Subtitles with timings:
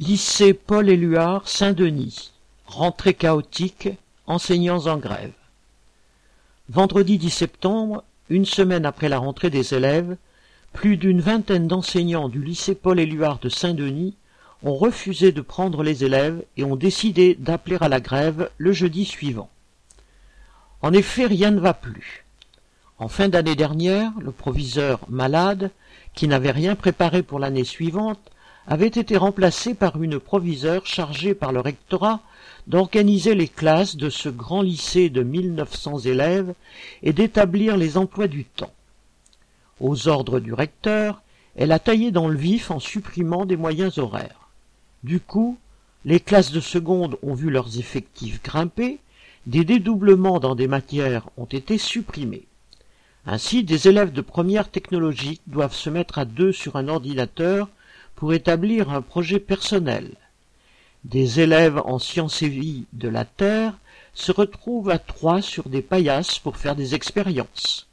[0.00, 2.30] Lycée Paul-Éluard Saint-Denis.
[2.66, 3.88] Rentrée chaotique,
[4.28, 5.32] enseignants en grève.
[6.68, 10.16] Vendredi 10 septembre, une semaine après la rentrée des élèves,
[10.72, 14.14] plus d'une vingtaine d'enseignants du lycée Paul-Éluard de Saint-Denis
[14.62, 19.04] ont refusé de prendre les élèves et ont décidé d'appeler à la grève le jeudi
[19.04, 19.50] suivant.
[20.80, 22.24] En effet, rien ne va plus.
[23.00, 25.72] En fin d'année dernière, le proviseur malade,
[26.14, 28.20] qui n'avait rien préparé pour l'année suivante,
[28.68, 32.20] avait été remplacé par une proviseure chargée par le rectorat
[32.66, 36.52] d'organiser les classes de ce grand lycée de 1900 élèves
[37.02, 38.72] et d'établir les emplois du temps.
[39.80, 41.22] Aux ordres du recteur,
[41.56, 44.50] elle a taillé dans le vif en supprimant des moyens horaires.
[45.02, 45.56] Du coup,
[46.04, 48.98] les classes de seconde ont vu leurs effectifs grimper,
[49.46, 52.44] des dédoublements dans des matières ont été supprimés.
[53.24, 57.70] Ainsi, des élèves de première technologique doivent se mettre à deux sur un ordinateur
[58.18, 60.10] pour établir un projet personnel.
[61.04, 63.78] Des élèves en sciences et vie de la Terre
[64.12, 67.86] se retrouvent à trois sur des paillasses pour faire des expériences.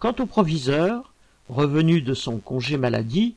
[0.00, 1.14] Quant au proviseur,
[1.48, 3.36] revenu de son congé maladie,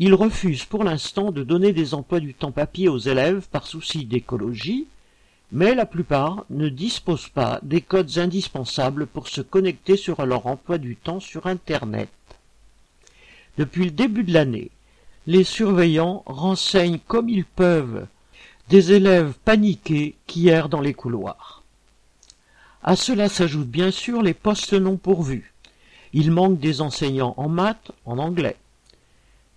[0.00, 4.04] il refuse pour l'instant de donner des emplois du temps papier aux élèves par souci
[4.04, 4.88] d'écologie,
[5.52, 10.78] mais la plupart ne disposent pas des codes indispensables pour se connecter sur leur emploi
[10.78, 12.08] du temps sur Internet.
[13.58, 14.72] Depuis le début de l'année,
[15.26, 18.06] les surveillants renseignent comme ils peuvent
[18.68, 21.62] des élèves paniqués qui errent dans les couloirs.
[22.82, 25.52] À cela s'ajoutent bien sûr les postes non pourvus.
[26.12, 28.56] Il manque des enseignants en maths, en anglais.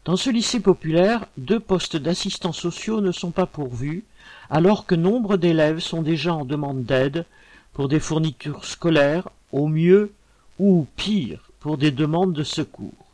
[0.05, 4.03] Dans ce lycée populaire, deux postes d'assistants sociaux ne sont pas pourvus,
[4.51, 7.25] alors que nombre d'élèves sont déjà en demande d'aide
[7.73, 10.11] pour des fournitures scolaires, au mieux
[10.59, 13.04] ou pire pour des demandes de secours.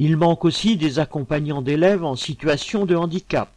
[0.00, 3.50] Il manque aussi des accompagnants d'élèves en situation de handicap.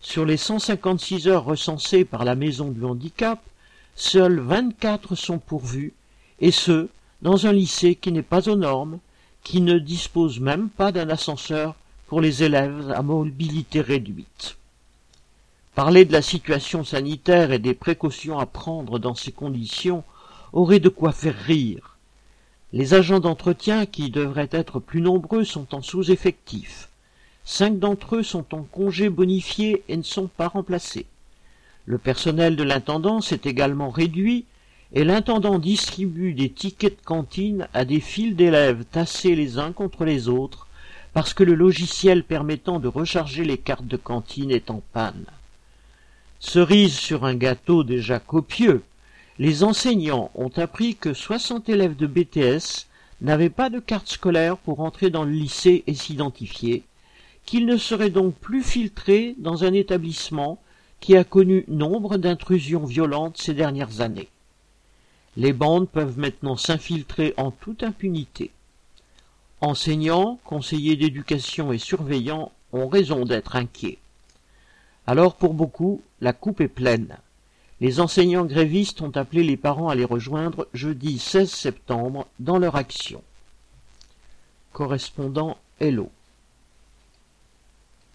[0.00, 3.38] Sur les 156 heures recensées par la Maison du handicap,
[3.94, 5.92] seules 24 sont pourvues,
[6.40, 6.88] et ce,
[7.22, 8.98] dans un lycée qui n'est pas aux normes,
[9.44, 11.76] qui ne dispose même pas d'un ascenseur
[12.08, 14.56] pour les élèves à mobilité réduite.
[15.76, 20.02] Parler de la situation sanitaire et des précautions à prendre dans ces conditions
[20.52, 21.91] aurait de quoi faire rire.
[22.72, 26.88] Les agents d'entretien, qui devraient être plus nombreux, sont en sous-effectif.
[27.44, 31.06] Cinq d'entre eux sont en congé bonifié et ne sont pas remplacés.
[31.84, 34.44] Le personnel de l'intendance est également réduit
[34.94, 40.04] et l'intendant distribue des tickets de cantine à des files d'élèves tassés les uns contre
[40.04, 40.66] les autres
[41.12, 45.26] parce que le logiciel permettant de recharger les cartes de cantine est en panne.
[46.38, 48.82] Cerise sur un gâteau déjà copieux,
[49.42, 52.86] les enseignants ont appris que 60 élèves de BTS
[53.22, 56.84] n'avaient pas de carte scolaire pour entrer dans le lycée et s'identifier,
[57.44, 60.62] qu'ils ne seraient donc plus filtrés dans un établissement
[61.00, 64.28] qui a connu nombre d'intrusions violentes ces dernières années.
[65.36, 68.52] Les bandes peuvent maintenant s'infiltrer en toute impunité.
[69.60, 73.98] Enseignants, conseillers d'éducation et surveillants ont raison d'être inquiets.
[75.08, 77.16] Alors pour beaucoup, la coupe est pleine.
[77.82, 82.76] Les enseignants grévistes ont appelé les parents à les rejoindre jeudi 16 septembre dans leur
[82.76, 83.24] action.
[84.72, 86.08] Correspondant Hello.